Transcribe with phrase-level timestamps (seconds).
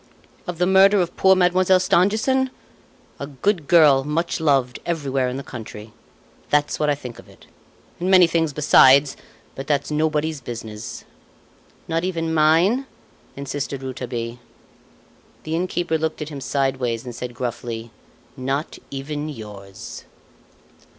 [0.47, 2.49] "Of the murder of poor Mademoiselle Stangerson?
[3.19, 5.93] A good girl much loved everywhere in the country.
[6.49, 7.45] That's what I think of it
[7.99, 9.15] and many things besides;
[9.53, 11.05] but that's nobody's business."
[11.87, 12.87] "Not even mine?"
[13.35, 14.39] insisted Rouletabille.
[15.43, 17.91] The innkeeper looked at him sideways and said gruffly:
[18.35, 20.05] "Not even yours."